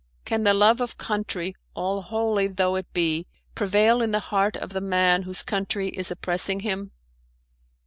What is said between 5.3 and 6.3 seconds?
country is